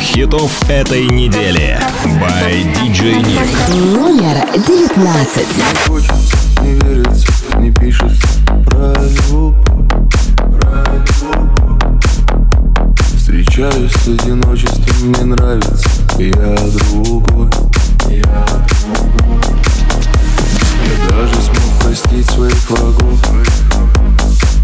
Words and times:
Трендовых 0.00 0.02
хитов 0.02 0.50
этой 0.68 1.06
недели. 1.06 1.78
By 2.20 2.64
DJ 2.74 3.22
Nick. 3.22 3.74
Номер 3.94 4.36
девятнадцать. 4.66 5.46
хочется, 5.86 6.36
не 6.62 6.74
верится, 6.74 7.26
не 7.58 7.70
пишется 7.70 8.26
про 8.66 8.94
любовь, 8.98 9.54
про 10.36 10.84
любовь. 10.96 12.02
Встречаюсь 13.16 13.92
с 13.92 14.08
одиночеством, 14.08 15.08
мне 15.08 15.24
нравится, 15.24 15.88
я 16.18 16.56
другой, 16.90 17.50
я 18.08 18.46
другой. 19.12 19.40
Я 20.86 21.10
даже 21.10 21.34
смог 21.34 21.82
простить 21.82 22.30
своих 22.30 22.70
врагов, 22.70 23.20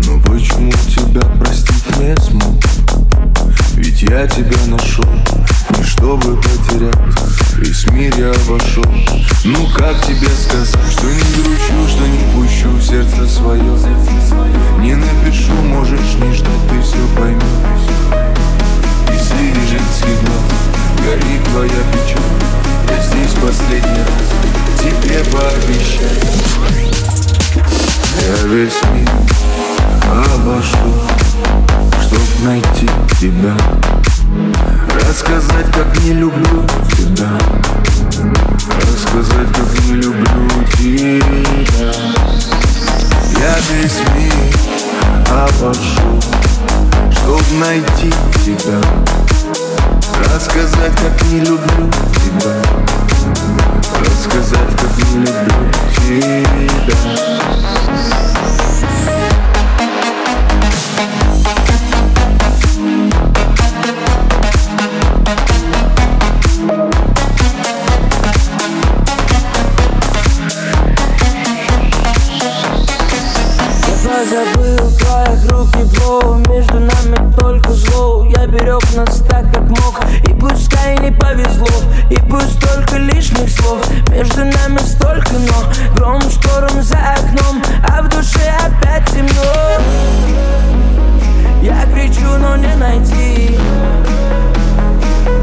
но 0.06 0.20
почему 0.20 0.72
тебя 0.88 1.22
простить 1.38 1.98
не 1.98 2.16
смог? 2.22 2.35
Я 4.16 4.26
тебя 4.26 4.56
нашел, 4.68 5.04
не 5.76 5.84
чтобы 5.84 6.40
потерять 6.40 6.96
Весь 7.56 7.86
мир 7.88 8.14
я 8.18 8.30
обошел. 8.30 8.82
Ну 9.44 9.68
как 9.76 10.06
тебе 10.06 10.28
сказать, 10.28 10.74
что 10.90 11.04
не 11.04 11.20
грущу, 11.42 11.86
что 11.86 12.06
не 12.06 12.32
пущу 12.32 12.70
в 12.70 12.82
сердце 12.82 13.28
свое 13.28 13.76
найти 47.56 48.12
тебя. 48.44 48.80
Рассказать, 50.34 50.94
как 50.96 51.22
не 51.28 51.40
люблю 51.40 51.90
тебя. 52.12 52.56
Рассказать, 54.00 54.72
как 54.76 54.92
не 55.08 55.16
люблю 55.20 55.56
тебя 56.06 56.46
слов 83.66 83.84
Между 84.10 84.44
нами 84.44 84.78
столько, 84.78 85.32
но. 85.32 85.94
Гром, 85.94 86.20
шторм 86.22 86.82
за 86.82 86.96
окном. 86.96 87.62
А 87.88 88.02
в 88.02 88.08
душе 88.08 88.52
опять 88.64 89.06
темно. 89.10 89.80
Я 91.62 91.84
кричу, 91.92 92.36
но 92.38 92.56
не 92.56 92.74
найти. 92.76 93.58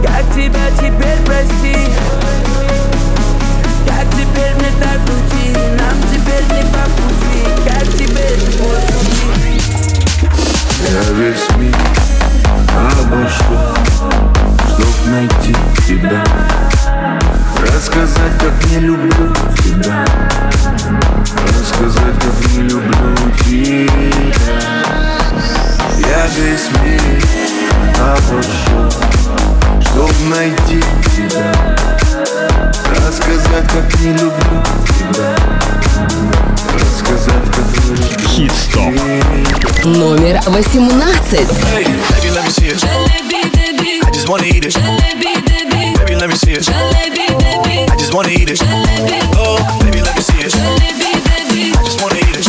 Как 0.04 0.24
тебя 0.34 0.70
теперь 0.78 1.20
простить 1.26 1.90
как 3.86 4.12
теперь 4.12 4.54
мне 4.56 4.72
так 4.80 5.00
уйти? 5.08 5.54
Нам 5.78 5.96
теперь 6.12 6.44
не 6.58 6.64
по 6.72 6.84
пути. 6.90 7.40
Как 7.66 7.88
теперь 7.94 8.40
твой 8.52 8.82
пути? 8.82 9.62
Я 10.90 11.14
весь 11.14 11.58
мир 11.58 11.76
обошел, 12.76 13.76
чтоб 14.76 15.08
найти 15.08 15.56
тебя 15.88 16.24
Рассказать, 17.72 18.38
как 18.40 18.72
не 18.72 18.80
люблю 18.80 19.34
тебя 19.64 20.06
Рассказать, 21.48 22.16
как 22.20 22.52
не 22.52 22.64
люблю 22.64 23.16
тебя 23.46 24.10
Я 26.00 26.28
весь 26.28 26.70
мир 26.84 27.24
что, 28.52 28.90
чтоб 29.82 30.12
найти 30.30 30.82
тебя 31.16 31.52
Рассказать, 32.96 33.68
как 33.72 34.00
не 34.02 34.12
люблю 34.12 34.64
тебя 34.98 35.36
Рассказать, 36.74 37.46
как 37.56 37.86
не 37.86 37.96
люблю 37.96 38.24
Хит-стоп. 38.28 38.94
Номер 39.86 40.42
18. 40.48 41.40
Hey, 41.40 41.84
baby, 41.84 42.32
let 42.32 42.46
me 42.46 42.50
see 42.50 42.68
it. 42.68 42.84
I 42.84 44.12
just 44.12 44.28
wanna 44.28 44.46
eat 44.46 44.66
it. 44.66 45.53
Baby, 46.24 46.36
let 46.36 46.48
me 46.48 46.54
see 46.54 46.54
it. 46.54 46.70
I 47.92 47.96
just 47.98 48.14
wanna 48.14 48.30
eat 48.30 48.50
it. 48.50 48.62
Oh, 49.36 49.58
baby, 49.84 50.02
let 50.02 50.16
me 50.16 50.22
see 50.22 50.40
it. 50.40 50.56
I 50.56 50.80
just 51.84 52.02
wanna 52.02 52.16
eat 52.16 52.38
it. 52.38 52.48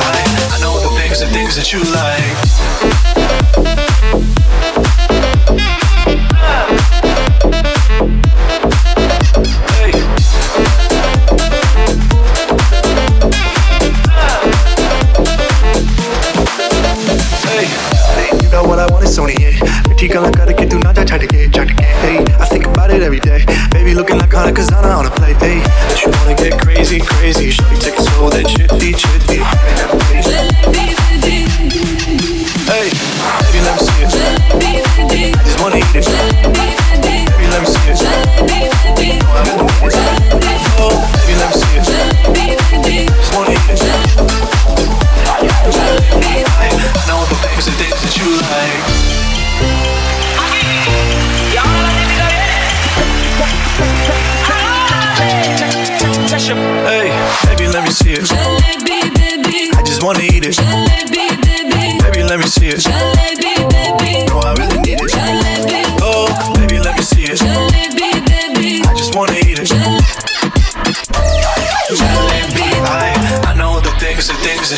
I, 0.00 0.56
I 0.56 0.58
know 0.62 0.80
the 0.80 0.88
things, 0.98 1.20
the 1.20 1.26
things 1.26 1.54
that 1.56 1.70
you 1.70 1.84
like. 4.32 4.41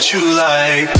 What 0.04 0.12
you 0.12 0.36
like. 0.36 0.92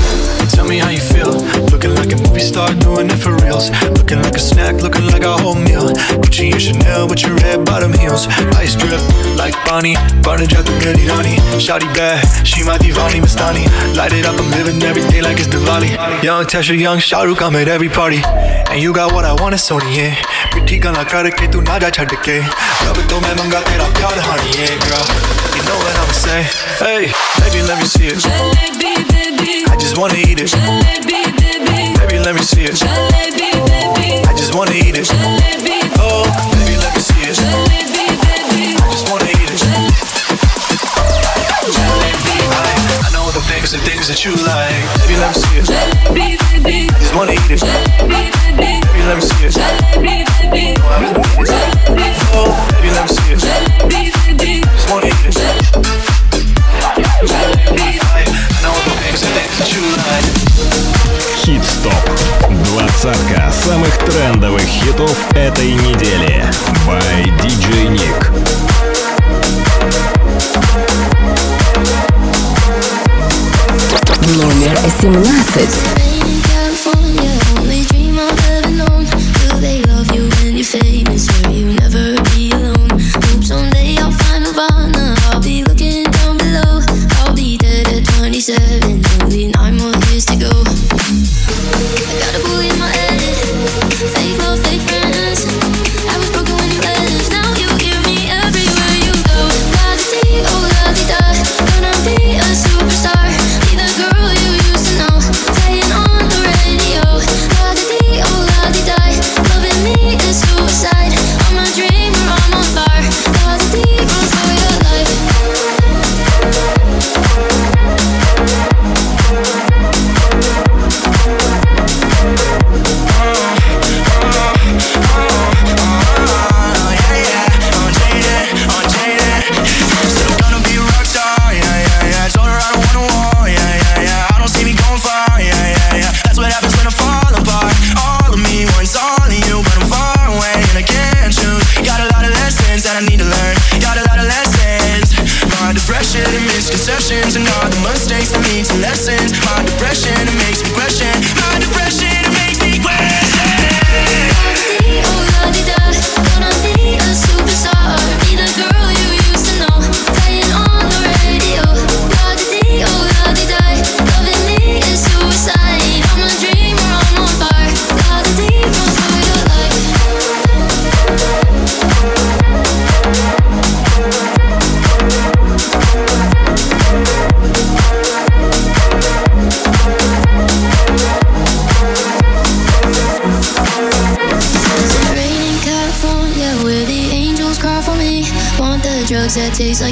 Tell 0.49 0.65
me 0.65 0.79
how 0.79 0.89
you 0.89 0.99
feel. 0.99 1.37
Looking 1.69 1.93
like 1.93 2.11
a 2.11 2.17
movie 2.25 2.39
star, 2.39 2.73
doing 2.73 3.05
it 3.05 3.21
for 3.21 3.37
reals. 3.37 3.69
Looking 4.01 4.19
like 4.23 4.33
a 4.35 4.39
snack, 4.39 4.81
looking 4.81 5.05
like 5.05 5.21
a 5.21 5.37
whole 5.37 5.53
meal. 5.53 5.93
Gucci 6.25 6.51
and 6.51 6.59
Chanel 6.59 7.07
with 7.07 7.21
your 7.21 7.35
red 7.35 7.63
bottom 7.65 7.93
heels. 7.93 8.25
Ice 8.57 8.73
drip 8.73 8.97
like 9.37 9.53
Bonnie. 9.63 9.93
Barney 10.23 10.47
Jack 10.47 10.65
Gulli 10.81 11.05
honey. 11.05 11.37
Shotty 11.61 11.85
bad, 11.93 12.25
she 12.47 12.63
my 12.63 12.79
divani 12.79 13.21
Mastani. 13.21 13.69
Light 13.95 14.11
it 14.11 14.25
up, 14.25 14.39
I'm 14.41 14.49
living 14.57 14.81
every 14.81 15.03
day 15.13 15.21
like 15.21 15.37
it's 15.37 15.49
Diwali. 15.53 15.93
Young 16.23 16.43
Tesha, 16.45 16.75
young 16.75 16.97
Shahrukh, 16.97 17.43
I'm 17.43 17.55
at 17.57 17.67
every 17.67 17.89
party. 17.89 18.21
And 18.25 18.81
you 18.81 18.91
got 18.91 19.13
what 19.13 19.23
I 19.23 19.33
want, 19.39 19.53
it's 19.53 19.69
Sony, 19.69 19.95
yeah. 19.95 20.15
Pretty 20.49 20.79
gonna 20.79 21.05
cut 21.05 21.27
it, 21.27 21.37
tu 21.51 21.61
na 21.61 21.77
ja 21.77 21.91
chad 21.91 22.09
ke. 22.09 22.41
Rab 22.41 22.97
to 22.97 23.21
main 23.21 23.37
manga 23.37 23.61
tera 23.69 23.85
pyar 24.01 24.17
honey, 24.17 24.49
yeah, 24.57 24.73
girl. 24.81 25.05
You 25.53 25.61
know 25.61 25.77
what 25.77 25.93
I'ma 25.93 26.11
say. 26.11 26.41
Hey, 26.81 27.13
baby, 27.37 27.61
let 27.67 27.77
me 27.77 27.85
see 27.85 28.07
it. 28.07 28.84
I 28.97 29.75
just 29.77 29.97
wanna 29.97 30.15
eat 30.15 30.39
it. 30.39 30.51
Baby, 31.99 32.19
let 32.19 32.35
me 32.35 32.41
see 32.41 32.63
it. 32.63 32.81
I 32.83 34.33
just 34.37 34.55
wanna 34.55 34.71
eat 34.71 34.95
it. 34.95 35.09
Oh, 35.99 36.23
baby, 36.55 36.77
let 36.77 36.93
me 36.95 37.01
see 37.01 37.27
it. 37.27 37.37
I 37.39 38.87
just 38.91 39.07
wanna 39.11 39.25
eat 39.25 39.49
it. 39.51 39.61
I, 42.51 42.63
I 43.03 43.09
know 43.11 43.31
the 43.31 43.41
things 43.51 43.73
and 43.73 43.81
things 43.83 44.07
that 44.07 44.23
you 44.23 44.31
like. 44.47 44.85
Baby, 45.03 45.19
let 45.19 45.35
me 45.35 45.41
see 45.43 45.57
it. 45.59 45.69
I 46.91 46.99
just 46.99 47.15
wanna 47.15 47.33
eat 47.33 47.51
it. 47.51 47.61
Baby, 48.07 49.03
let 49.03 49.15
me 49.17 49.21
see 49.21 49.45
it. 49.45 49.84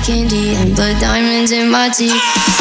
Candy 0.03 0.53
and 0.55 0.75
put 0.75 0.99
diamonds 0.99 1.51
in 1.51 1.71
my 1.71 1.87
teeth. 1.89 2.52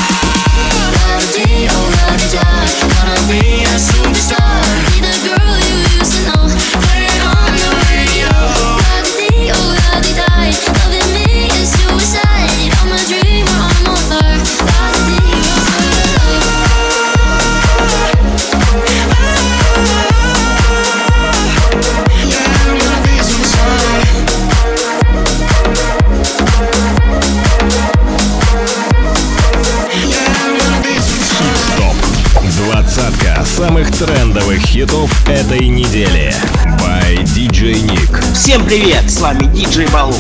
привет! 38.73 39.11
С 39.11 39.21
вами 39.21 39.45
Диджей 39.55 39.87
Балу. 39.89 40.15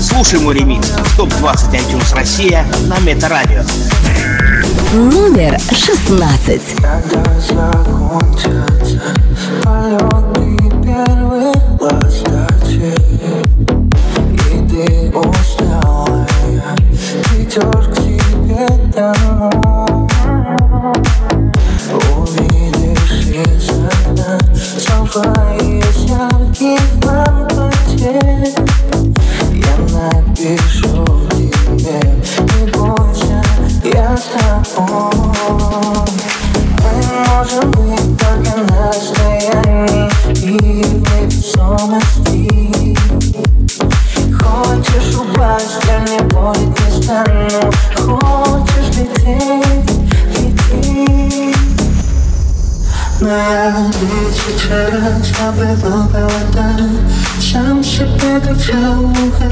Слушай 0.00 0.40
мой 0.40 0.54
ремикс 0.54 0.88
ТОП-20 1.18 1.70
iTunes 1.72 2.14
Россия 2.14 2.64
на 2.86 2.98
Метарадио. 3.00 3.62
Номер 4.94 5.58
16. 5.70 6.62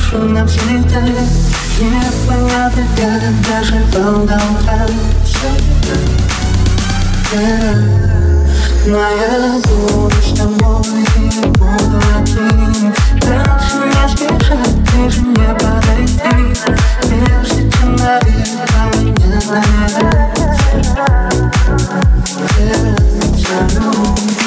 крышу 0.09 0.25
нам 0.25 0.47
взлетает 0.47 1.29
Непонятно, 1.81 2.83
как 2.97 3.23
доживал 3.47 4.27
до 4.27 4.35
утра. 4.35 4.87
Но 8.87 8.99
я 8.99 9.61
думаю, 9.63 10.11
что 10.21 10.37
тобой 10.37 11.03
и 11.17 11.47
буду 11.47 11.99
один 12.17 12.95
Дальше 13.21 13.77
не 13.85 14.09
сбежать, 14.09 14.77
ближе 14.93 15.21
не 15.21 15.49
подойти. 15.55 16.37
Прежде 17.03 17.63
чем 17.71 17.97
навека 17.97 18.81
меня 19.01 19.41
заметят 19.41 20.59
Я 22.59 23.61
люблю. 23.75 24.38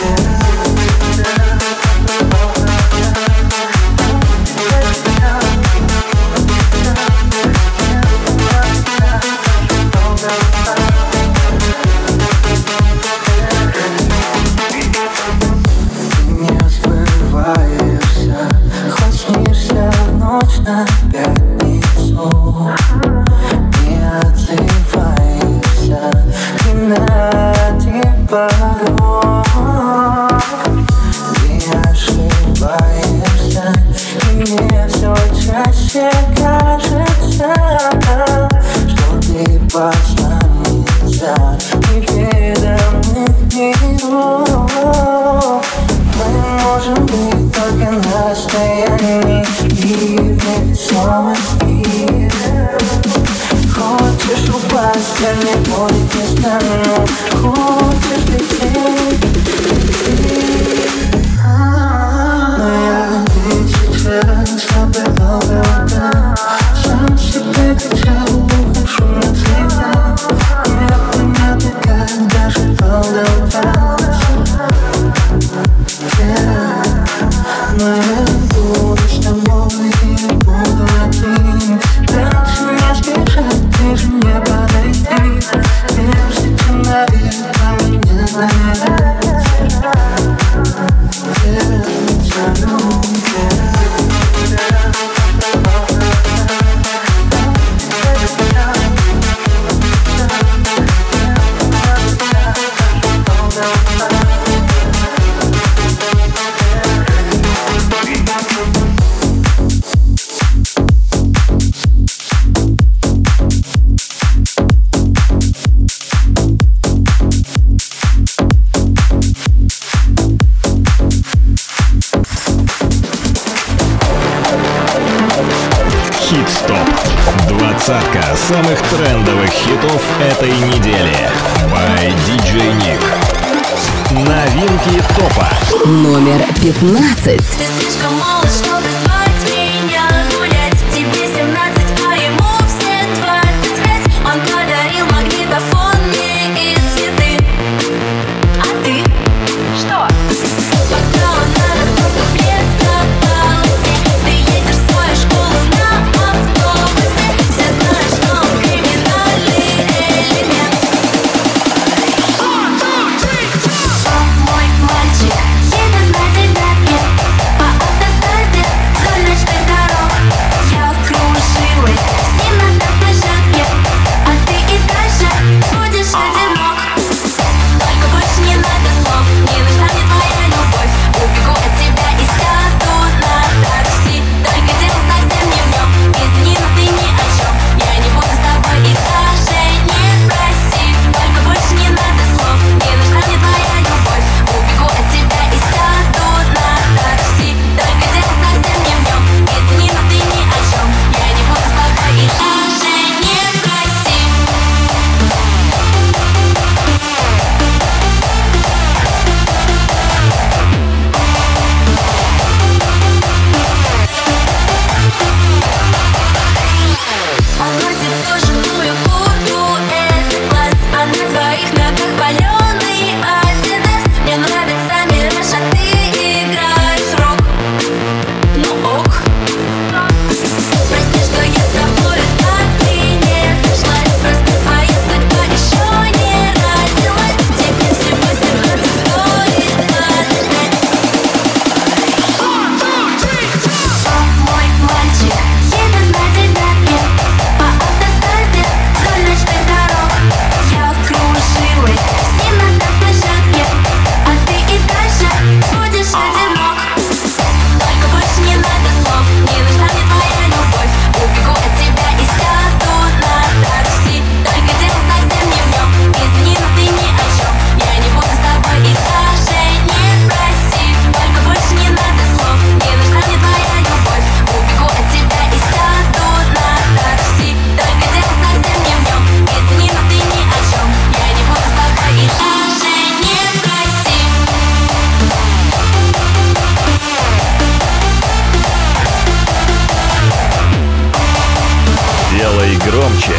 Встречи 293.21 293.33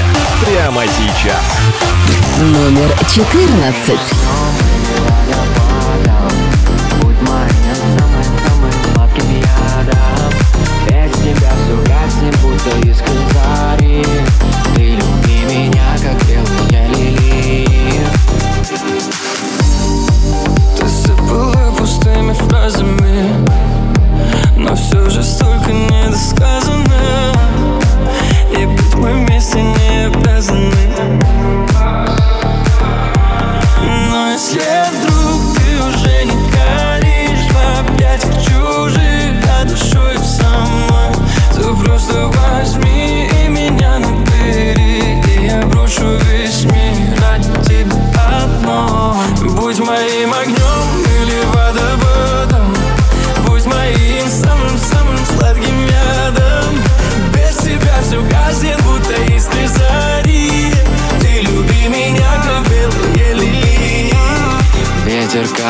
прямо 0.45 0.83
сейчас. 0.87 1.59
Номер 2.41 2.95
14. 3.09 3.99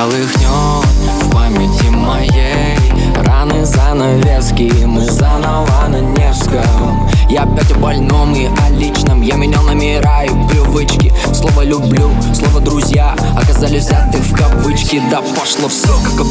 Колыхнет 0.02 0.84
в 1.22 1.30
памяти 1.30 1.88
моей. 1.90 2.76
Раны 3.24 3.64
занавески, 3.64 4.84
мы 4.84 5.04
заново 5.04 5.86
на 5.88 6.00
Невском. 6.00 7.08
Я 7.28 7.42
опять 7.44 7.70
о 7.70 7.78
больном 7.78 8.34
и 8.34 8.46
о 8.46 8.70
личном. 8.70 9.22
Я 9.22 9.36
менял 9.36 9.62
номера 9.62 10.24
и 10.24 10.28
привычки. 10.48 11.12
Слово 11.32 11.62
«люблю», 11.64 12.10
слово 12.34 12.60
«друзья» 12.60 13.14
Оказались 13.36 13.84
взяты 13.84 14.18
в 14.18 14.34
кавычки. 14.34 15.00
Да 15.10 15.22
пошло 15.22 15.68
все 15.68 15.92
как 16.04 16.26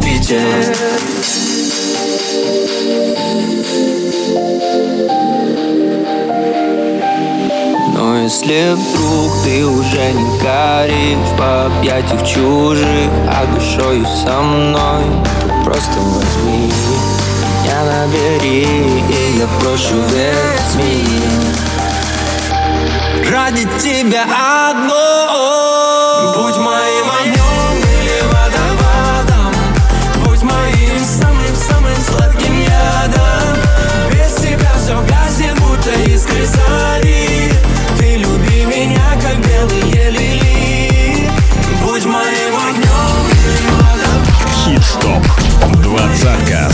Питер 0.00 0.76
Но 7.94 8.22
если 8.22 8.74
вдруг 8.74 9.32
ты 9.44 9.66
уже 9.66 10.12
не 10.12 10.38
горишь 10.40 11.32
В 11.36 11.66
объятиях 11.66 12.26
чужих, 12.26 13.10
а 13.28 13.46
душою 13.54 14.06
со 14.24 14.40
мной 14.40 15.04
То 15.40 15.64
просто 15.64 15.98
возьми 15.98 16.72
меня 17.62 17.84
набери 17.84 18.64
И 19.08 19.38
я 19.38 19.46
прошу 19.60 19.96
весь 20.10 20.74
мир 20.76 21.72
Ради 23.30 23.66
тебя 23.80 24.24
одной 24.70 25.21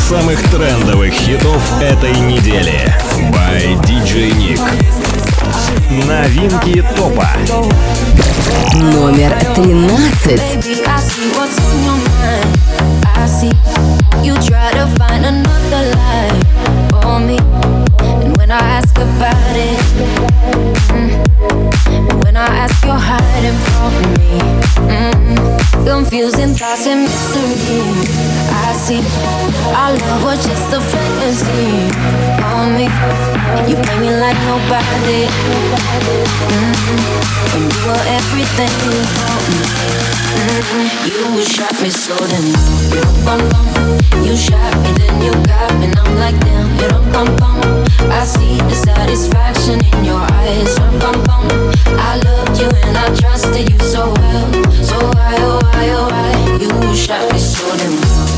самых 0.09 0.41
трендовых 0.51 1.13
хитов 1.13 1.63
этой 1.83 2.19
недели. 2.21 2.91
By 3.31 3.79
DJ 3.83 4.33
Nick. 4.39 4.59
Новинки 6.07 6.83
топа. 6.97 7.29
Номер 8.75 9.37
13. 9.55 10.39
Baby, 10.39 10.83
I 10.87 10.99
see 10.99 11.29
what's 11.37 11.59
on 11.61 11.85
your 11.85 11.99
mind. 12.09 12.49
I 13.17 13.27
see 13.27 13.53
you 14.25 14.35
try 14.37 14.73
to 14.73 14.87
find 14.97 15.27
another 15.27 15.91
life 15.93 17.03
for 17.03 17.21
me. 17.21 17.39
And 18.01 18.35
when 18.39 18.51
I 18.51 18.61
ask 18.79 18.97
about 18.97 19.57
it, 19.57 19.79
mm, 20.89 21.11
and 21.91 22.25
when 22.25 22.35
I 22.35 22.47
ask, 22.47 22.83
you're 22.83 22.95
hiding 22.95 23.59
from 23.69 23.93
me. 24.17 24.41
Mm, 24.89 25.85
confusing 25.85 26.55
thoughts 26.55 26.87
and 26.87 27.03
mystery. 27.03 28.38
I 28.51 28.73
see 28.75 29.03
our 29.75 29.93
love 29.93 30.25
was 30.25 30.45
just 30.47 30.73
a 30.73 30.81
fantasy 30.81 31.91
on 32.45 32.75
me. 32.77 32.87
You 33.69 33.77
play 33.77 33.99
me 34.01 34.11
like 34.21 34.39
nobody. 34.49 35.29
Mm, 36.53 36.75
when 37.53 37.63
you 37.71 37.81
were 37.87 38.05
everything 38.19 38.73
for 39.15 39.37
me. 39.51 39.61
Mm, 40.39 41.37
You 41.39 41.45
shot 41.45 41.75
me 41.83 41.91
so 41.91 42.15
then 42.17 42.47
you. 42.93 43.03
You 44.27 44.37
shot 44.37 44.75
me 44.83 44.93
then 44.99 45.21
you 45.23 45.33
got 45.47 45.73
me. 45.79 45.87
And 45.87 45.99
I'm 45.99 46.15
like 46.17 46.39
damn, 46.41 46.69
you. 46.81 46.89
I 48.11 48.25
see 48.25 48.59
the 48.59 48.75
satisfaction 48.75 49.81
in 49.85 50.05
your 50.05 50.21
eyes. 50.21 50.77
I 52.01 52.17
loved 52.25 52.61
you 52.61 52.69
and 52.85 52.97
I 52.97 53.15
trusted 53.15 53.69
you 53.71 53.79
so 53.81 54.13
well. 54.13 54.47
So 54.83 54.97
why 55.15 55.37
oh 55.39 55.61
why 55.63 55.89
oh 55.91 56.09
why 56.11 56.59
you 56.61 56.97
shot 56.97 57.31
me 57.33 57.39
so 57.39 57.67
you. 57.77 57.91
You 57.91 57.93
you. 57.93 57.93
And 57.93 57.97
damn, 57.99 58.38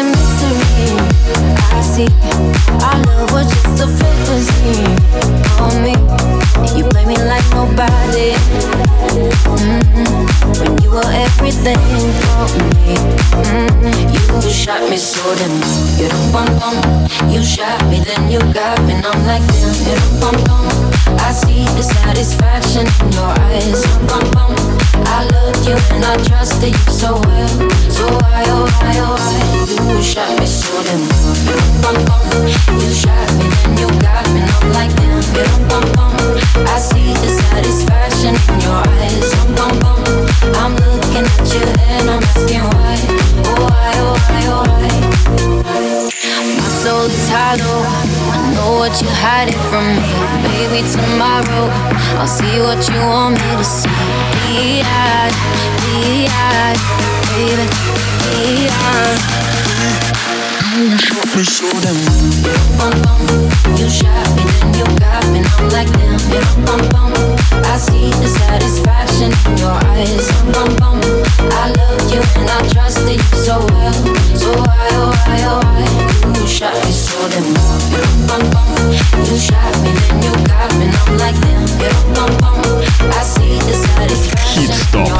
Mystery. 0.00 0.96
I 1.70 1.80
see. 1.82 2.08
Our 2.80 2.98
love 3.04 3.32
was 3.32 3.46
just 3.52 3.82
a 3.82 3.86
fantasy 3.86 5.22
me. 5.82 5.92
You 6.76 6.84
play 6.88 7.04
me 7.04 7.16
like 7.16 7.44
nobody. 7.50 8.32
Mm-mm. 9.12 10.24
When 10.58 10.82
you 10.82 10.90
were 10.90 11.12
everything 11.12 11.76
for 12.24 12.48
me. 12.56 12.96
Mm-mm. 13.44 14.42
You 14.42 14.50
shot 14.50 14.88
me 14.88 14.96
so 14.96 15.22
then 15.34 15.52
you 16.00 16.08
don't. 16.08 17.30
You 17.30 17.42
shot 17.42 17.84
me 17.90 18.00
then 18.00 18.30
you 18.30 18.40
got 18.54 18.80
me. 18.86 18.94
And 18.94 19.04
I'm 19.04 19.26
like 19.26 19.44
damn, 19.52 19.74
you 19.86 19.94
don't 20.20 20.46
bum. 20.46 20.91
I 21.20 21.32
see 21.32 21.64
the 21.76 21.82
satisfaction 21.82 22.86
in 23.04 23.12
your 23.12 23.30
eyes. 23.50 23.82
I 25.04 25.24
loved 25.32 25.66
you 25.66 25.76
and 25.94 26.04
I 26.04 26.16
trusted 26.24 26.72
you 26.72 26.92
so 26.92 27.20
well. 27.26 27.48
So 27.90 28.06
why 28.06 28.44
oh 28.48 28.64
why 28.80 28.94
oh 29.00 29.16
why 29.18 29.94
you 29.94 30.02
shot 30.02 30.38
me 30.38 30.46
so 30.46 30.72
then 30.82 31.00
you 32.80 32.92
me 33.38 33.46
then 33.64 33.76
you 33.78 33.88
got 34.00 34.26
me. 34.34 34.40
And 34.40 34.72
like 34.74 34.92
damn. 34.96 35.22
I 36.66 36.78
see 36.78 37.12
the 37.12 37.28
satisfaction 37.28 38.34
in 38.54 38.60
your 38.60 38.82
eyes. 39.00 39.32
I'm 40.56 40.74
looking 40.76 41.26
at 41.26 41.54
you 41.54 41.64
and 41.90 42.10
I'm 42.10 42.22
asking 42.22 42.62
why. 42.62 42.96
Oh 43.46 43.66
why 43.68 43.92
oh 43.98 44.14
why 44.28 44.42
oh 44.48 45.62
why. 45.64 46.01
Is 46.84 47.28
hollow. 47.30 47.86
I 47.86 48.54
know 48.54 48.72
what 48.78 49.00
you're 49.00 49.08
hiding 49.14 49.54
from 49.70 49.86
me. 49.86 50.02
Maybe 50.50 50.82
tomorrow 50.90 51.70
I'll 52.18 52.26
see 52.26 52.58
what 52.58 52.82
you 52.90 52.98
want 52.98 53.34
me 53.38 53.56
to 53.56 53.62
see. 53.62 53.88
Be-eyed, 54.50 55.32
be-eyed, 55.78 56.78
baby, 57.30 57.66
be-eyed. 58.34 60.31
хит-стоп. 84.54 85.10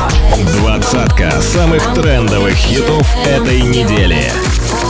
Двадцатка 0.56 1.40
самых 1.40 1.94
трендовых 1.94 2.54
хитов 2.54 3.06
этой 3.24 3.60
недели 3.62 4.32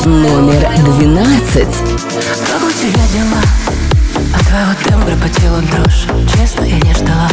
номер 0.04 0.68
12. 0.84 1.54
Как 1.54 2.62
у 2.62 2.70
тебя 2.70 3.02
дела? 3.12 3.40
От 4.34 4.46
твоего 4.46 4.72
тембра 4.84 5.16
по 5.16 5.28
телу 5.28 5.60
дрожь 5.62 6.06
Честно, 6.34 6.64
я 6.64 6.78
не 6.80 6.94
ждала, 6.94 7.28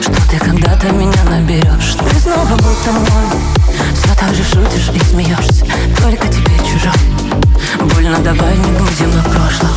что 0.00 0.12
ты 0.30 0.38
когда-то 0.38 0.90
меня 0.92 1.22
наберешь 1.28 1.96
Ты 2.10 2.20
снова 2.20 2.54
будто 2.56 2.92
мой, 2.92 3.26
все 3.94 4.14
так 4.18 4.34
же 4.34 4.42
шутишь 4.44 4.90
и 4.94 5.04
смеешься 5.04 5.66
Только 6.00 6.28
теперь 6.28 6.60
чужой, 6.60 6.92
больно 7.94 8.18
давай 8.18 8.56
не 8.56 8.70
будем 8.78 9.14
на 9.14 9.22
прошлом 9.22 9.72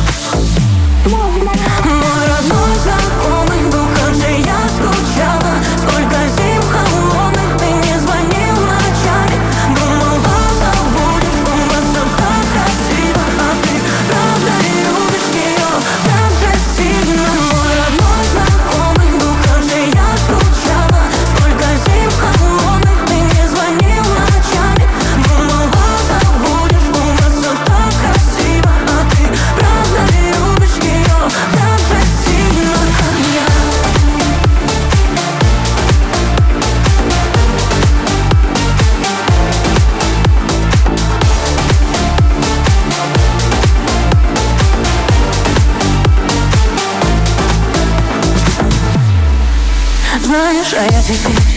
детей 51.06 51.56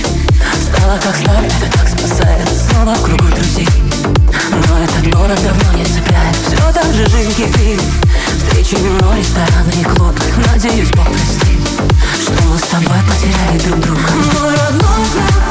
как 1.04 1.16
знак, 1.16 1.44
это 1.46 1.78
так 1.78 1.88
спасает. 1.88 2.48
Снова 2.50 2.96
кругу 2.96 3.26
друзей. 3.36 3.68
Но 4.68 4.84
этот 4.84 5.14
город 5.14 5.40
давно 5.44 5.78
не 5.78 5.86
цепляет. 5.86 6.36
Все 6.48 6.74
так 6.74 6.94
же 6.94 7.08
жизнь 7.08 7.34
кипит 7.34 7.82
Встречи 8.38 8.76
вино, 8.76 9.14
рестораны 9.16 9.72
и 9.72 9.84
клуб. 9.84 10.16
Надеюсь, 10.52 10.90
Бог 10.92 11.06
простит 11.06 11.60
Что 12.22 12.44
мы 12.44 12.58
с 12.58 12.62
тобой 12.64 12.98
потеряли 13.08 13.60
друг 13.60 13.80
друга. 13.80 14.10
Мой 14.40 14.56
родной 14.56 15.06
город. 15.14 15.49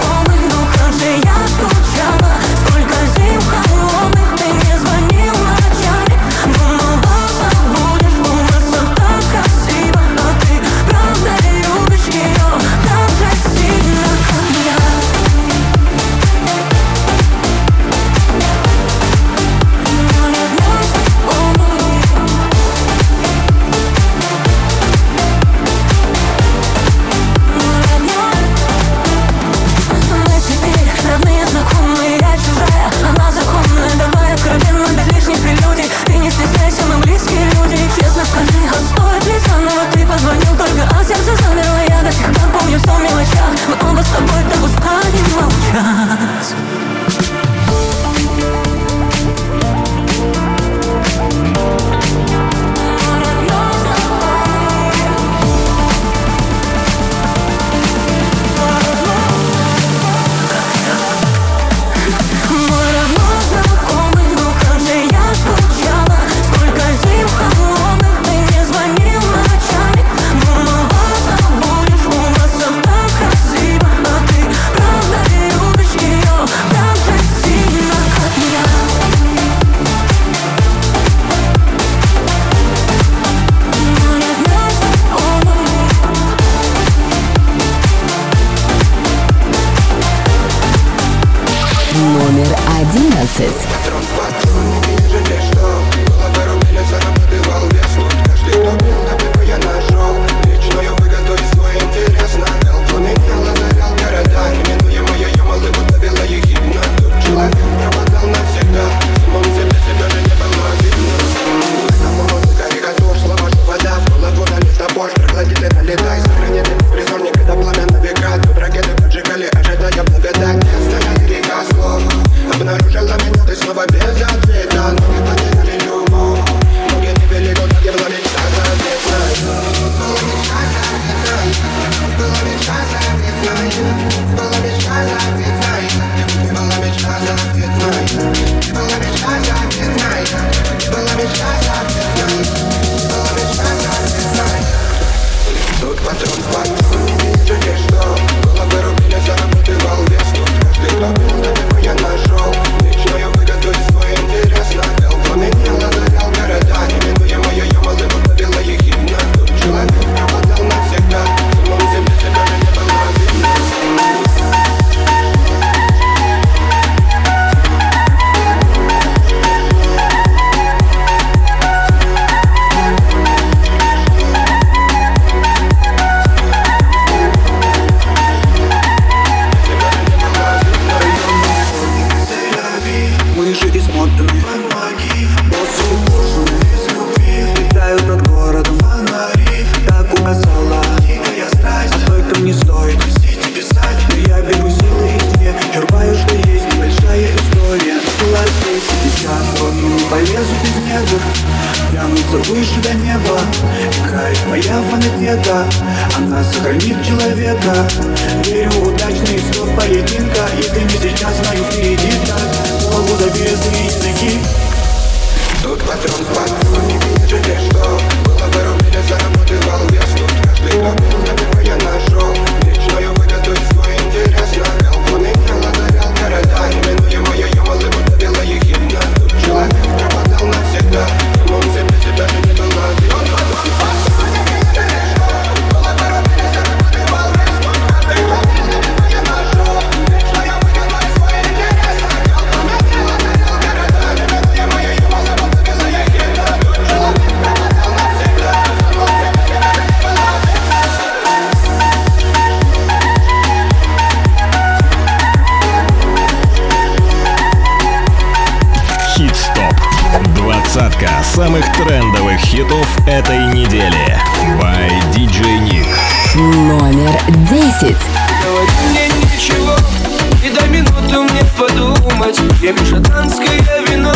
Я 272.68 272.74
пью 272.74 272.84
шотландское 272.84 273.62
вино. 273.88 274.12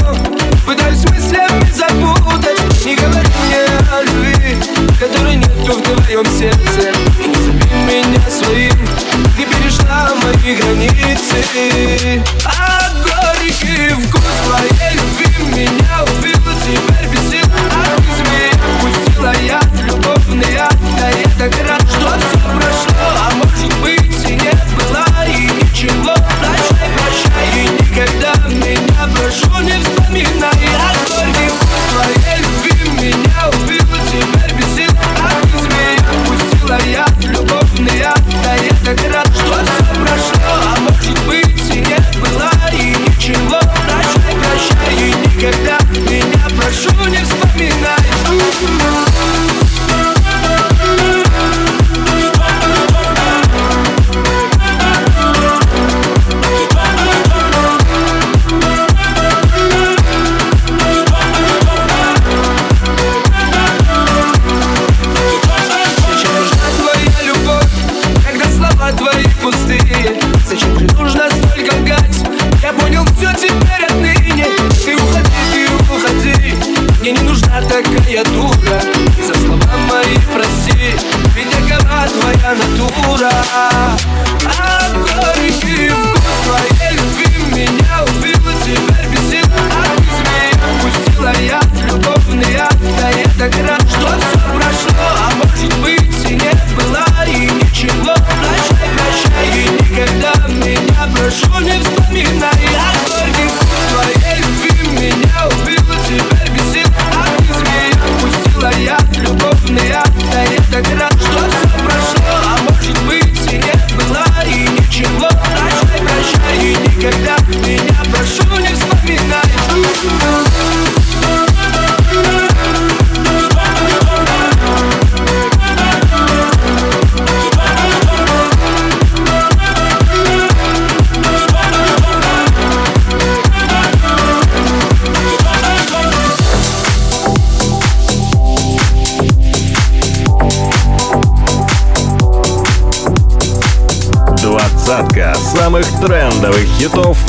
Пытаюсь 0.67 1.03
мыслями 1.07 1.73
запутать. 1.73 2.85
Не 2.85 2.97
говори 2.97 3.27
мне 3.47 3.65
о 3.91 4.03
любви 4.03 4.59
Которой 5.01 5.37
нету 5.37 5.73
в 5.73 5.81
твоем 5.81 6.27
сердце. 6.27 6.93
Не 7.19 7.35
зови 7.35 7.65
меня 7.87 8.21
своим. 8.31 8.75
Ты 9.39 9.47
перешла 9.47 10.11
мои 10.23 10.55
границы. 10.57 12.23
А 12.45 12.91
горький 13.03 13.89
вкус 13.89 14.23
твоей 14.45 14.92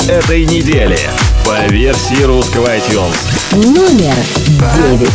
этой 0.08 0.44
недели. 0.44 0.98
По 1.44 1.66
версии 1.72 2.22
русского 2.24 2.68
iTunes. 2.76 3.16
Номер 3.52 4.14
девять. 4.74 5.14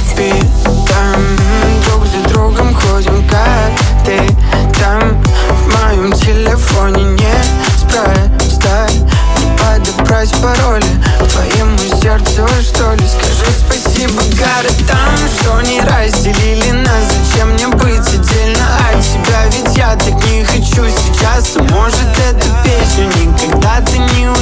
Подобрать 9.58 10.32
пароли 10.42 10.86
твоему 11.32 11.78
сердцу, 12.02 12.48
что 12.62 12.94
ли? 12.94 13.04
Скажи 13.08 13.52
спасибо 13.66 14.22
городам, 14.38 15.16
что 15.40 15.62
не 15.62 15.82
разделили 15.82 16.72
нас. 16.72 17.04
Зачем 17.32 17.54
мне 17.54 17.68
быть 17.68 18.08
отдельно 18.08 18.66
от 18.90 19.02
тебя, 19.02 19.46
ведь 19.52 19.78
я 19.78 19.96
так 19.96 20.16
не 20.32 20.44
хочу 20.44 20.86
сейчас. 20.90 21.56
Может, 21.56 22.10
эту 22.28 22.48
песню 22.64 23.08
никогда 23.24 23.82
ты 23.82 23.98
не 23.98 24.28
увидишь 24.28 24.39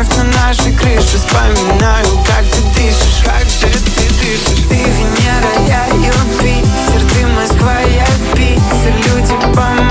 Вновь 0.00 0.16
на 0.16 0.24
нашей 0.46 0.72
крыше 0.72 1.18
Вспоминаю, 1.18 2.06
как 2.26 2.44
ты 2.46 2.62
дышишь 2.74 3.22
Как 3.22 3.44
же 3.44 3.68
ты 3.68 4.08
дышишь. 4.08 4.66
Ты 4.68 4.76
Венера, 4.76 5.68
я 5.68 5.84
Юпитер 5.88 7.02
Ты 7.12 7.26
Москва, 7.26 7.80
я 7.80 8.06
Питер. 8.34 8.94
Люди 9.14 9.34
помогают. 9.54 9.89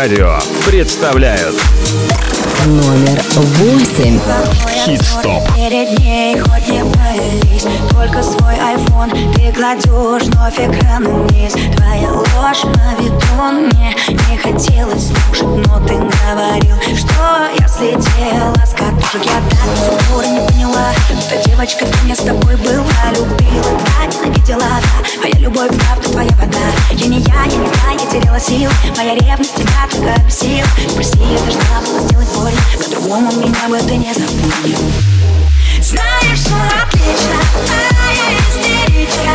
Метарадио 0.00 0.38
представляют 0.64 1.56
Номер 2.66 3.22
восемь. 3.36 4.20
Хит-стоп. 4.84 5.42
Перед 5.54 5.98
ней 5.98 6.38
хоть 6.38 6.68
не 6.68 6.84
пались 6.84 7.66
Только 7.90 8.22
свой 8.22 8.54
айфон. 8.54 9.10
Ты 9.34 9.52
кладешь 9.52 10.24
Вновь 10.28 10.58
экран 10.58 11.04
вниз. 11.04 11.52
Твоя 11.76 12.12
ложь 12.12 12.64
на 12.64 12.94
виду. 12.94 13.16
Мне 13.40 13.94
не 14.28 14.36
хотелось 14.36 15.08
слушать 15.08 15.66
Но 15.66 15.80
ты 15.86 15.94
говорил, 15.94 16.76
что 16.96 17.48
я 17.58 17.68
слетела 17.68 18.54
с 18.64 18.72
катушек. 18.72 19.24
Я 19.24 19.40
так 19.48 19.74
до 19.74 19.82
сих 19.84 20.08
пор 20.08 20.26
не 20.26 20.46
поняла 20.48 20.92
Что 21.20 21.48
девочка, 21.48 21.86
ты 21.86 22.04
мне 22.04 22.14
с 22.14 22.18
тобой 22.20 22.56
была. 22.56 22.84
Любила, 23.12 23.80
так 23.98 24.14
ненавидела, 24.24 24.60
да. 24.60 25.20
Моя 25.22 25.38
любовь, 25.38 25.68
правда, 25.68 26.10
твоя 26.10 26.30
вода. 26.30 26.58
Я 26.92 27.06
не 27.06 27.20
я, 27.20 27.44
я 27.44 27.56
не 27.56 27.68
та, 27.68 27.90
я 27.92 28.10
теряла 28.10 28.40
сил. 28.40 28.70
Моя 28.96 29.14
ревность 29.14 29.54
тебя 29.54 29.88
только 29.90 30.20
бесил 30.22 30.64
Прости, 30.94 31.18
я 31.18 31.38
должна 31.38 31.80
была 31.86 32.00
сделать 32.00 32.28
больно 32.40 32.60
По-другому 32.78 33.32
меня 33.36 33.68
бы 33.68 33.78
ты 33.78 33.96
не 33.96 34.12
запомнил 34.12 34.78
знаешь, 35.80 36.38
что 36.38 36.54
отлично, 36.54 37.36
моя 37.66 38.28
истеричка. 38.38 39.32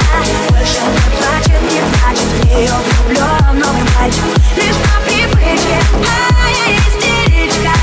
Больше 0.50 0.82
не 0.94 1.18
плачет, 1.18 1.62
не 1.64 1.82
плачет 1.82 2.30
В 2.32 2.46
нее 2.46 2.72
влюблен 2.86 3.60
новый 3.60 3.84
мальчик. 3.98 4.24
Лишь 4.56 4.76
по 4.76 5.02
привычке 5.04 5.80
Моя 5.98 6.78
истеричка. 6.78 7.74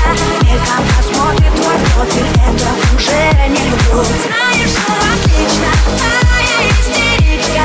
Мельком 0.43 0.83
посмотрит 0.95 1.53
твой 1.55 1.77
профиль 1.93 2.31
Это 2.47 2.69
уже 2.95 3.49
не 3.49 3.69
любовь. 3.69 4.07
Знаешь, 4.23 4.71
что 4.71 4.93
отлично, 5.11 5.69
моя 5.99 6.59
истеричка. 6.71 7.63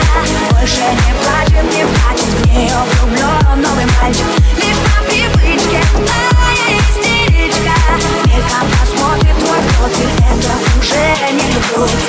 Больше 0.50 0.82
не 0.82 1.12
плачет, 1.22 1.64
не 1.74 1.84
плачет 1.86 2.32
В 2.34 2.46
нее 2.50 2.78
влюблен 2.90 3.62
новый 3.62 3.86
мальчик. 4.02 4.26
Лишь 4.56 4.76
по 4.78 5.04
привычке 5.04 5.80
Моя 5.94 6.57
Мельком 8.48 8.70
посмотрит 8.80 9.38
твой 9.38 9.60
профиль 9.78 10.14
Это 10.30 10.52
уже 10.78 11.04
не 11.32 11.46
любовь 11.52 12.08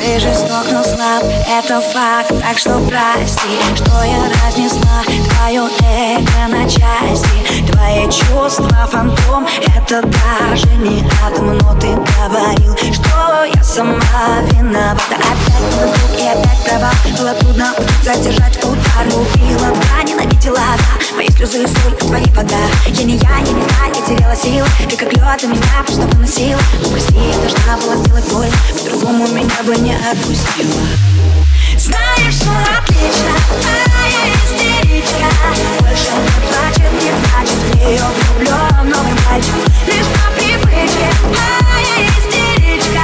Ты 0.00 0.18
жесток, 0.18 0.64
но 0.72 0.82
слаб, 0.82 1.22
это 1.46 1.78
факт. 1.78 2.32
Так 2.40 2.56
что 2.56 2.78
прости, 2.88 3.58
что 3.76 4.02
я 4.02 4.30
разнесла 4.46 5.02
Твое 5.04 5.68
эго 5.84 6.48
на 6.48 6.64
части. 6.64 7.70
Твои 7.70 8.10
чувства 8.10 8.88
фантом 8.90 9.46
Это 9.76 10.00
даже 10.00 10.66
не 10.78 11.04
атом 11.22 11.58
Но 11.58 11.74
ты 11.78 11.88
говорил, 11.88 12.74
что 12.94 13.44
я 13.44 13.62
сама 13.62 14.40
виновата. 14.52 15.16
Опять 15.16 15.76
мой 15.76 15.92
друг 15.92 16.18
и 16.18 16.26
опять 16.26 16.64
права 16.64 16.90
Было 17.18 17.34
трудно 17.34 17.74
задержать 18.02 18.56
удар. 18.64 19.04
Любила, 19.04 19.68
да, 19.68 20.02
ненавидела, 20.02 20.56
да. 20.56 21.16
Мои 21.16 21.28
слезы 21.28 21.64
и 21.64 21.66
соль, 21.66 21.94
твои 21.98 22.24
вода. 22.34 22.56
Я 22.86 23.04
не 23.04 23.16
я, 23.16 23.40
не 23.40 23.52
та, 23.64 23.86
я 23.86 24.06
теряла 24.06 24.36
сил 24.36 24.64
Ты 24.88 24.96
как 24.96 25.12
лед, 25.12 25.22
а 25.22 25.46
меня 25.46 25.84
просто 25.84 26.02
выносил 26.02 26.58
Ну 26.82 26.90
прости, 26.90 27.14
я 27.14 27.36
должна 27.38 27.76
была 27.76 27.96
сделать 27.96 28.32
больно 28.32 28.56
По-другому 28.72 29.28
меня 29.28 29.62
бы 29.64 29.76
не 29.76 29.94
отпустила 30.00 31.10
знаешь, 31.76 32.34
что 32.34 32.50
отлично, 32.50 33.32
моя 33.64 34.22
истеричка. 34.34 35.26
Больше 35.80 36.10
не 36.12 36.38
плачет, 36.46 36.92
не 36.92 37.10
плачет 37.24 37.56
В 37.56 37.74
нее 37.76 38.02
влюблен 38.36 38.90
новый 38.90 39.14
мальчик. 39.24 39.54
Лишь 39.86 40.06
по 40.06 40.30
привычке, 40.36 41.08
моя 41.24 42.06
истеричка. 42.18 43.02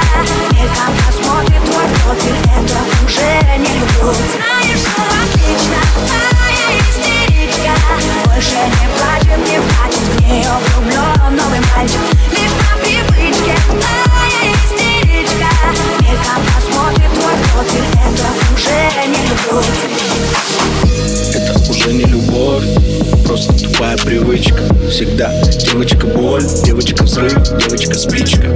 Мельком 0.51 0.93
посмотрит 1.05 1.63
твой 1.65 1.87
профиль 2.03 2.37
Это 2.55 2.77
уже 3.03 3.57
не 3.57 3.79
любовь. 3.79 4.17
Знаешь, 4.35 4.79
что 4.79 5.01
отлично, 5.01 5.79
моя 6.07 6.67
истеричка. 6.79 7.73
Больше 8.25 8.57
не 8.79 8.87
плачет, 8.95 9.39
не 9.49 9.59
плачет 9.59 10.07
В 10.17 10.27
нее 10.27 10.51
влюблен 10.75 11.35
новый 11.35 11.61
мальчик 11.75 12.16
Это 21.33 21.71
уже 21.71 21.93
не 21.93 22.05
любовь 22.05 22.63
Просто 23.27 23.53
тупая 23.53 23.97
привычка. 23.97 24.63
Всегда 24.89 25.29
девочка 25.41 26.07
боль, 26.07 26.43
девочка 26.63 27.03
взрыв, 27.03 27.33
девочка 27.59 27.93
спичка. 27.95 28.47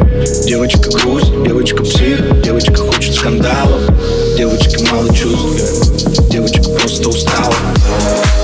Девочка 0.46 0.90
грусть, 0.92 1.32
девочка 1.44 1.84
псих, 1.84 2.42
девочка 2.42 2.78
хочет 2.78 3.14
скандалов. 3.14 3.82
Девочка 4.38 4.82
мало 4.90 5.14
чувств, 5.14 6.30
девочка 6.30 6.64
просто 6.64 7.10
устала. 7.10 7.54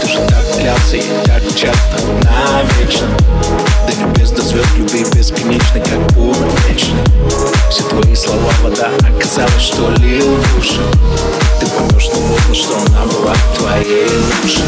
Ты 0.01 0.07
же 0.09 0.17
так 0.27 0.59
клялся 0.59 0.97
ей 0.97 1.05
так 1.23 1.46
часто, 1.67 2.01
навечно 2.23 3.07
До 3.87 3.93
небес, 3.93 4.31
до 4.31 4.41
звезд, 4.41 4.67
любви 4.77 5.05
бесконечно, 5.13 5.79
как 5.81 6.07
путь 6.13 6.37
вечный. 6.67 7.03
Все 7.69 7.83
твои 7.83 8.15
слова 8.15 8.51
вода, 8.63 8.89
оказалось, 9.01 9.61
что 9.61 9.89
лил 9.97 10.35
в 10.35 10.55
душу 10.55 10.81
Ты 11.59 11.67
поймешь, 11.67 12.07
но 12.13 12.21
можно, 12.21 12.55
что 12.55 12.77
она 12.77 13.05
была 13.05 13.33
твоей 13.57 14.07
лучшей 14.07 14.63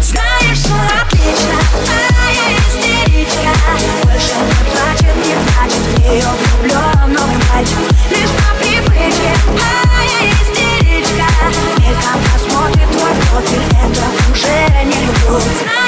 Знаешь, 0.00 0.58
что 0.58 0.74
отлично, 1.02 1.58
моя 1.88 2.56
истеричка 2.56 3.50
Больше 4.04 4.36
не 4.46 4.70
плачет, 4.70 5.16
не 5.16 5.34
плачет 5.34 5.82
В 5.82 5.98
нее 5.98 6.28
влюблен 6.62 7.14
новый 7.14 7.36
мальчик 7.50 7.78
Лишь 8.10 8.30
по 8.30 8.54
привычке, 8.60 9.32
моя 9.50 10.30
истеричка 10.30 11.26
Мельком 11.78 12.20
посмотрит 12.32 12.90
твой 12.92 13.12
профиль 13.30 13.66
Это 13.82 14.04
уже 14.30 14.84
не 14.84 15.06
любовь 15.06 15.85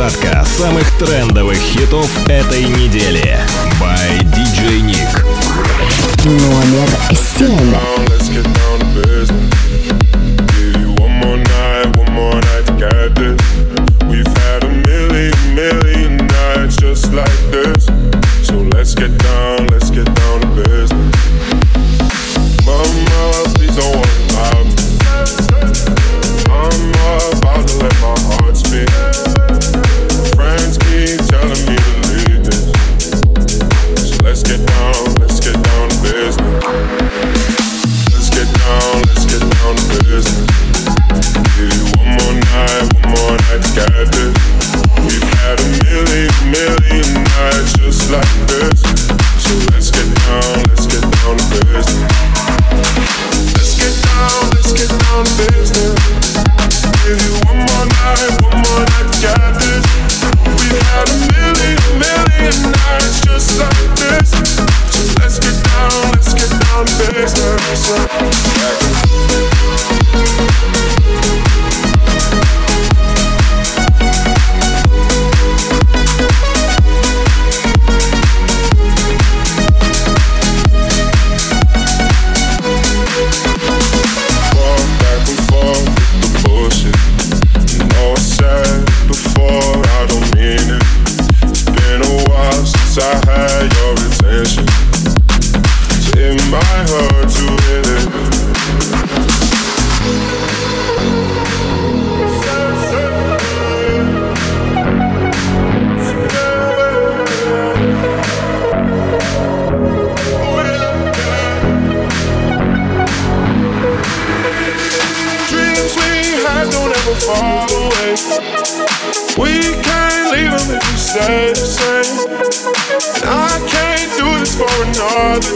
Двадцатка 0.00 0.42
самых 0.46 0.90
трендовых 0.98 1.58
хитов 1.58 2.08
этой 2.26 2.64
недели. 2.64 3.38
By 3.78 4.22
DJ 4.22 4.80
Nick. 4.80 5.24
Номер 6.24 6.88
семь. 7.14 8.69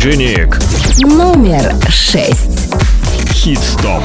Дженик. 0.00 0.58
Номер 1.00 1.74
шесть. 1.90 2.72
Хит-стоп. 3.34 4.02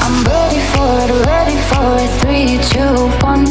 I'm 0.00 0.24
ready 0.24 0.58
for 0.72 0.88
it, 1.04 1.26
ready 1.26 1.58
for 1.68 1.98
it. 1.98 2.10
Three, 2.22 2.58
two, 2.72 3.10
one. 3.20 3.44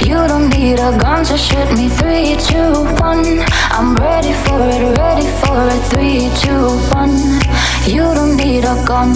You 0.00 0.26
don't 0.26 0.48
need 0.56 0.80
a 0.80 0.96
gun 0.98 1.22
to 1.26 1.36
shoot 1.36 1.70
me. 1.76 1.90
Three, 1.90 2.36
two, 2.36 2.86
one. 2.98 3.44
I'm 3.70 3.94
ready 3.96 4.32
for 4.32 4.58
it, 4.58 4.96
ready 4.96 5.28
for 5.42 5.68
it. 5.68 5.82
Three, 5.92 6.30
two, 6.40 6.78
one. 6.96 7.14
You 7.86 8.04
don't 8.14 8.36
need 8.38 8.64
a 8.64 8.82
gun. 8.86 9.12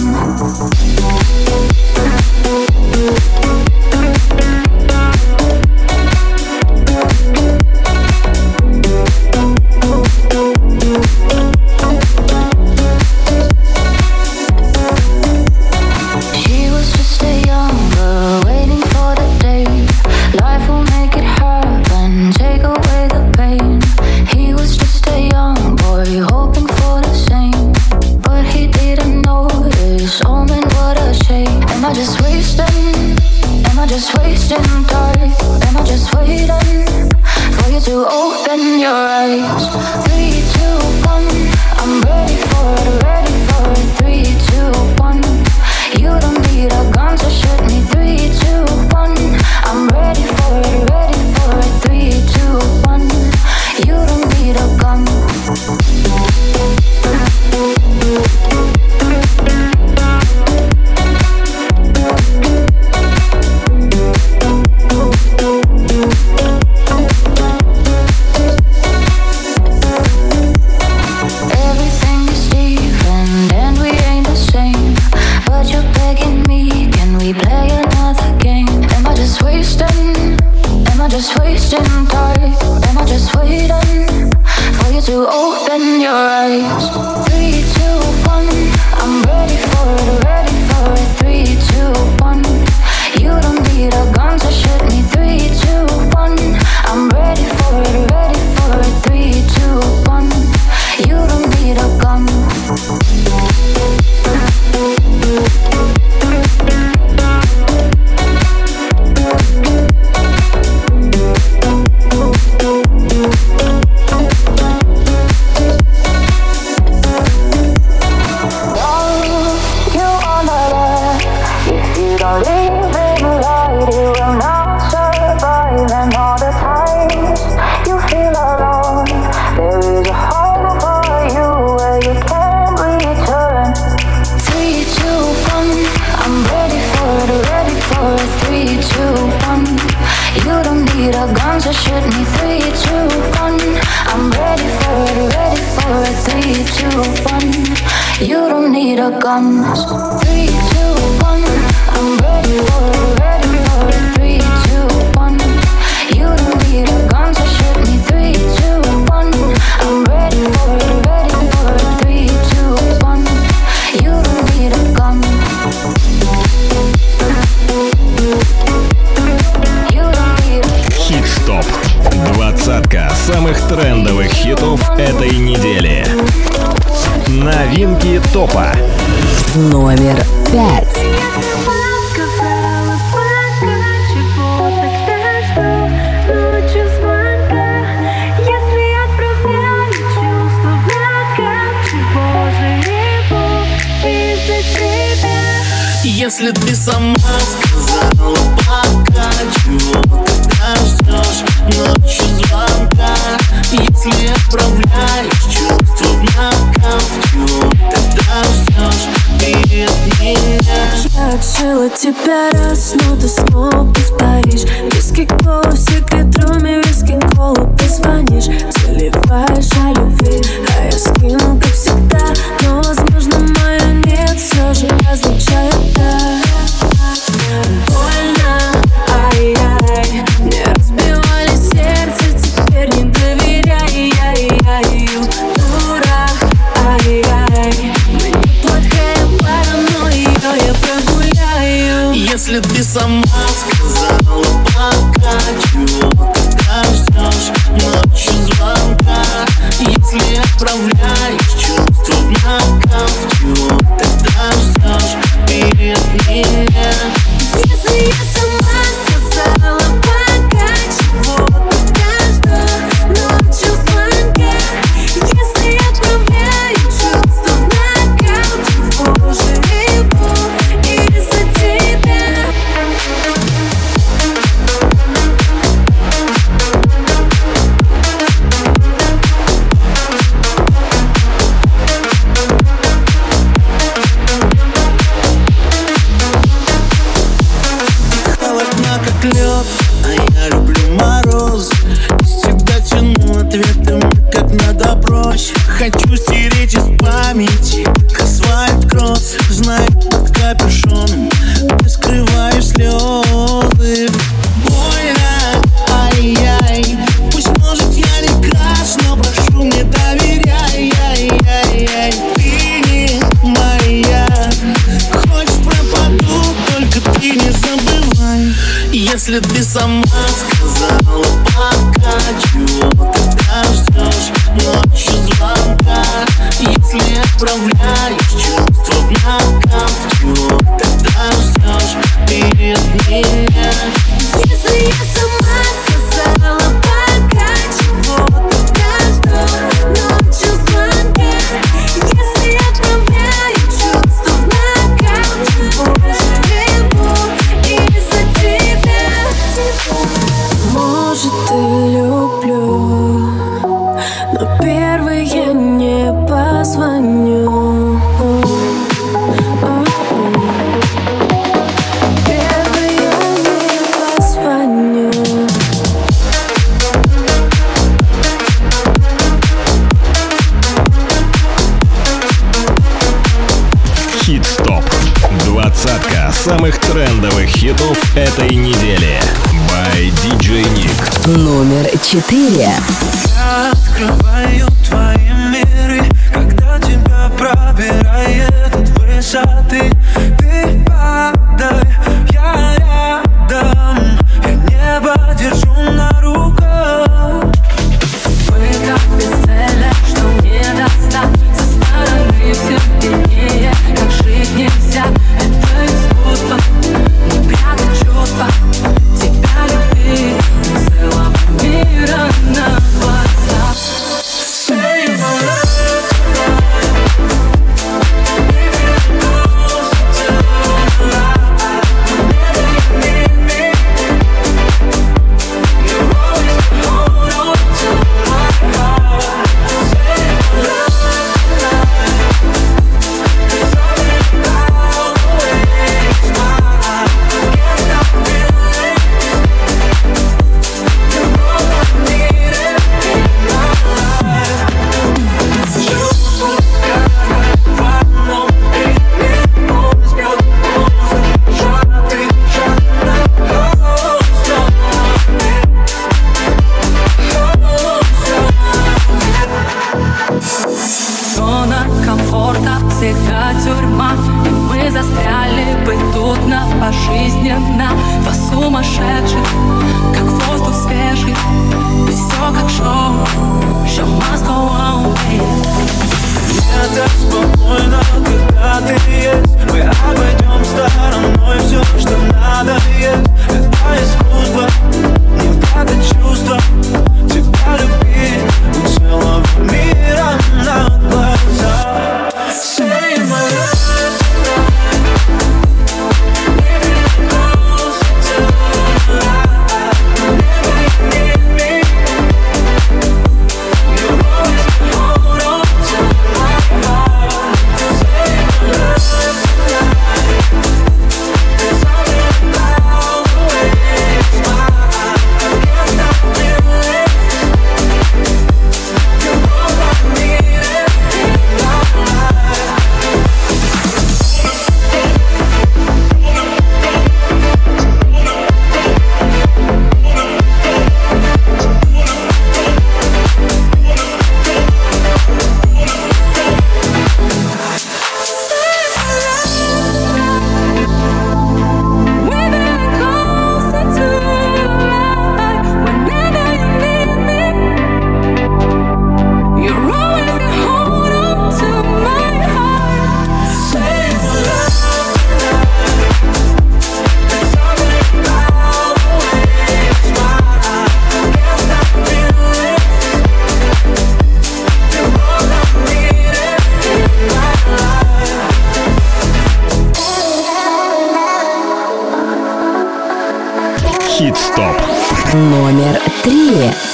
быстрее. 576.29 576.88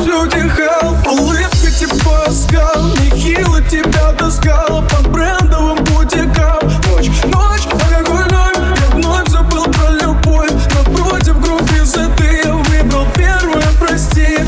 всюди 0.00 0.48
хал 0.48 0.96
Улыбка 1.06 1.70
типа 1.78 2.24
оскал 2.26 2.88
Нехило 3.00 3.60
тебя 3.62 4.12
таскала 4.12 4.82
под 4.82 5.08
брендовым 5.08 5.78
бутиком. 5.84 6.68
Ночь, 6.90 7.10
ночь, 7.24 7.66
алкогольной 7.72 8.54
Я 8.56 8.96
вновь 8.96 9.28
забыл 9.28 9.64
про 9.64 9.90
любовь. 9.90 10.50
Напротив 10.74 11.36
за 11.84 12.08
ты 12.16 12.40
Я 12.44 12.54
выбрал 12.54 13.06
первое, 13.14 13.68
прости. 13.80 14.38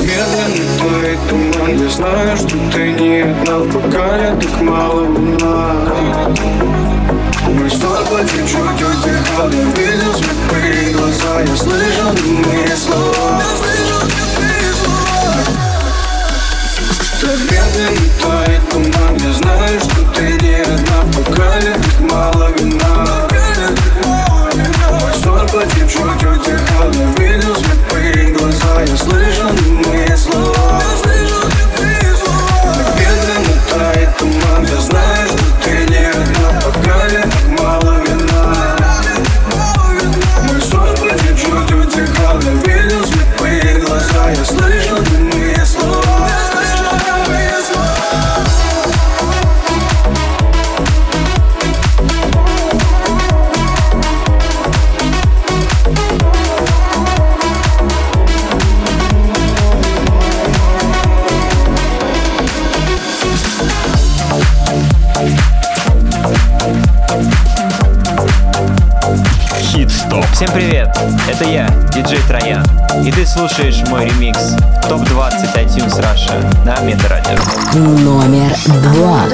Медленно 0.00 0.78
твой, 0.78 1.18
туман. 1.28 1.82
Я 1.82 1.88
знаю, 1.90 2.36
что 2.36 2.56
ты 2.72 2.92
не 2.92 3.20
одна 3.20 3.58
В 3.58 3.72
бокале 3.72 4.36
так 4.40 4.60
мало 4.62 5.04
вина 5.04 6.28
мы 7.48 7.70
с 7.70 7.78
тобой 7.78 8.22
чуть-чуть 8.26 8.58
утихали, 8.58 9.56
видел 9.74 10.14
слепые 10.14 10.92
глаза, 10.92 11.40
я 11.40 11.56
слышал 11.56 12.12
мы 12.44 12.76
слова. 12.76 13.47
тебе 17.78 17.94
и 17.94 18.20
твои 18.20 18.58
туманы 18.70 19.32
Знаю, 19.34 19.80
что 19.80 20.02
ты 20.14 20.32
не 20.42 20.56
одна. 20.60 21.02
В 21.02 21.16
бокале 21.16 21.74
Как 21.74 22.10
мало 22.10 22.50
вина. 22.58 23.28
Мой 24.90 25.12
сон 25.22 25.46
потип 25.48 25.88
чуть 25.88 26.24
утихал 26.24 26.90
Я 26.92 27.24
видел 27.24 27.54
слепые 27.56 28.32
глаза, 28.32 28.80
я 28.80 28.96
слышал 28.96 29.67
привет! 70.94 71.28
Это 71.28 71.44
я, 71.44 71.68
диджей 71.92 72.20
Троян, 72.26 72.64
и 73.04 73.12
ты 73.12 73.26
слушаешь 73.26 73.82
мой 73.88 74.06
ремикс 74.06 74.56
ТОП-20 74.88 75.54
iTunes 75.54 75.98
Russia 76.00 76.64
на 76.64 76.80
Медрадио. 76.80 77.38
Номер 77.74 78.54
два. 78.92 79.24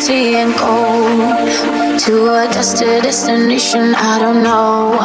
empty 0.00 0.34
and 0.34 0.54
cold 0.54 2.00
to 2.00 2.28
a 2.34 2.48
dusted 2.52 3.02
destination. 3.02 3.94
I 3.94 4.18
don't 4.18 4.42
know. 4.42 4.96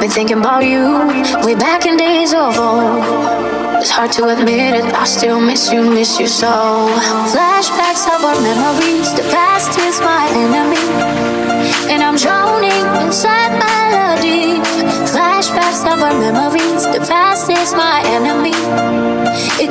Been 0.00 0.10
thinking 0.10 0.38
about 0.38 0.64
you 0.64 0.84
way 1.44 1.54
back 1.54 1.86
in 1.86 1.96
days 1.96 2.32
of 2.32 2.58
old. 2.58 3.04
It's 3.80 3.90
hard 3.90 4.12
to 4.12 4.28
admit 4.28 4.74
it, 4.74 4.84
I 4.94 5.04
still 5.04 5.40
miss 5.40 5.72
you, 5.72 5.82
miss 5.82 6.18
you 6.18 6.26
so. 6.26 6.88
Flashbacks 7.32 8.06
of 8.14 8.24
our 8.24 8.40
memories, 8.40 9.12
the 9.12 9.28
past 9.30 9.78
is 9.78 10.00
my 10.00 10.24
enemy. 10.32 11.13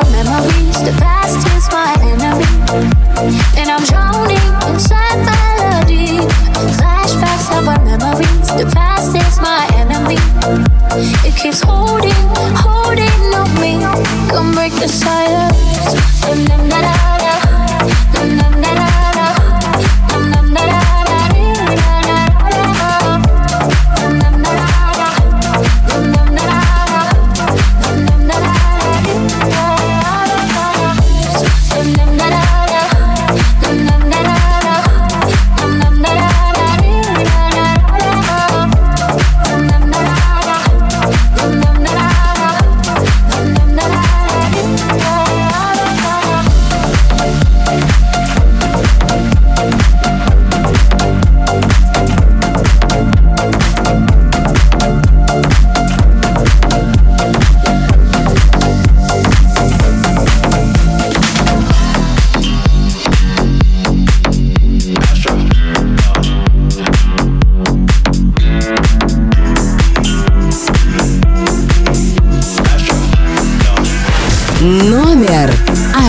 our 0.00 0.10
memories. 0.10 0.82
The 0.82 0.92
past 0.98 1.46
is 1.56 1.68
my 1.70 1.92
enemy, 2.12 2.48
and 3.58 3.70
I'm 3.70 3.84
drowning 3.84 4.46
inside 4.68 5.20
melody. 5.28 6.24
Flashbacks 6.78 7.48
of 7.56 7.68
our 7.68 7.82
memories. 7.84 8.48
The 8.60 8.70
past 8.72 9.14
is 9.14 9.36
my 9.40 9.68
enemy. 9.82 10.18
It 11.26 11.36
keeps 11.36 11.60
holding, 11.60 12.22
holding 12.56 13.20
on 13.40 13.50
me. 13.60 13.72
Come 14.30 14.52
break 14.52 14.72
the 14.74 14.88
silence. 14.88 15.90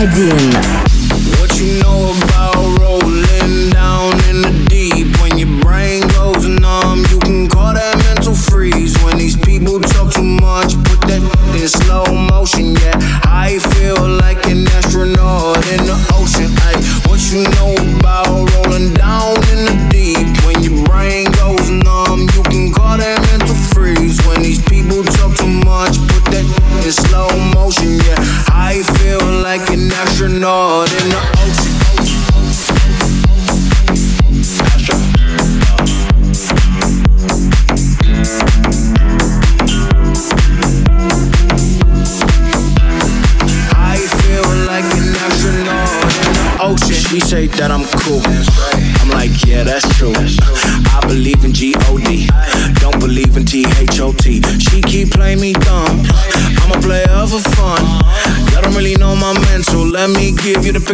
один. 0.02 0.71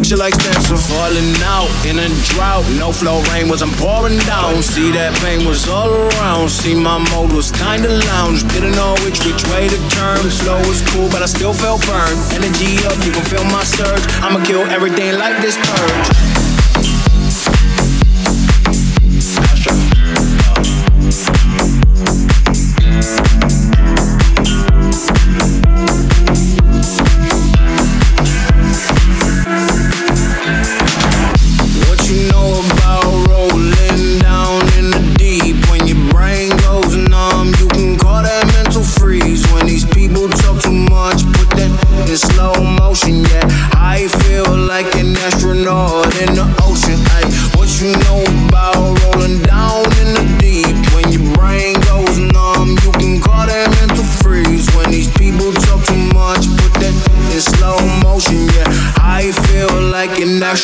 She 0.08 0.16
like 0.16 0.32
stencil. 0.40 0.78
Falling 0.78 1.36
out 1.44 1.68
in 1.84 1.98
a 1.98 2.08
drought. 2.32 2.64
No 2.78 2.92
flow 2.92 3.20
rain 3.28 3.46
was 3.46 3.60
I'm 3.60 3.68
pouring 3.76 4.16
down. 4.20 4.62
See 4.62 4.90
that 4.92 5.12
pain 5.20 5.44
was 5.44 5.68
all 5.68 5.92
around. 5.92 6.48
See 6.48 6.74
my 6.74 6.96
mode 7.12 7.30
was 7.30 7.52
kinda 7.52 7.90
lounge. 8.08 8.42
Didn't 8.48 8.72
know 8.72 8.96
which 9.04 9.20
which 9.26 9.44
way 9.52 9.68
to 9.68 9.76
turn. 9.90 10.30
Slow 10.30 10.56
was 10.66 10.80
cool, 10.92 11.10
but 11.10 11.20
I 11.20 11.26
still 11.26 11.52
felt 11.52 11.84
burned. 11.84 12.16
Energy 12.32 12.80
up, 12.88 12.96
you 13.04 13.12
can 13.12 13.24
feel 13.28 13.44
my 13.52 13.62
surge. 13.64 14.00
I'ma 14.24 14.42
kill 14.46 14.64
everything 14.72 15.18
like 15.18 15.42
this 15.42 15.58
purge. 15.58 16.37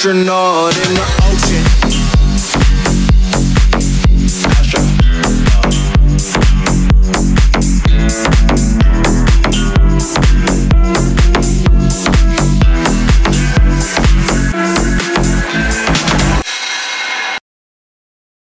astronaut. 0.05 0.54